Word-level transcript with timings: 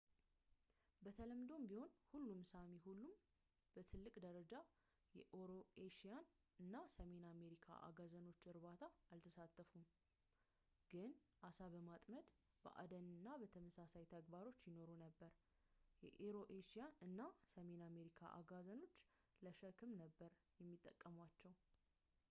በተለምዶ 1.05 1.49
ቢሆንም 1.71 1.91
ሁሉም 2.13 2.39
ሳሚ 2.51 2.69
ሁሉም 2.85 3.11
በትልቅ 3.73 4.13
ደረጃ 4.25 4.53
የኤሮኤሽያ 5.17 6.13
እና 6.63 6.73
ሰሜን 6.95 7.25
አሜሪካ 7.33 7.67
አጋዘኖችን 7.89 8.49
እርባታ 8.53 8.81
አልተሳተፉም 9.15 9.83
ግን 10.93 11.11
ዓሳ 11.49 11.59
በማጥመድ 11.75 12.25
በአደን 12.63 13.05
እና 13.13 13.27
ተመሳሳይ 13.57 14.07
ተግባሮች 14.15 14.61
ይኖሩ 14.71 14.89
ነበር 15.05 15.31
የኤሮኤሽያ 16.05 16.85
እና 17.09 17.19
ሰሜን 17.55 17.83
አሜሪካ 17.91 18.19
አጋዘኖችን 18.41 19.11
ለሸክም 19.47 19.93
ነበር 20.03 20.33
የሚጠቀሟቸው 20.63 21.53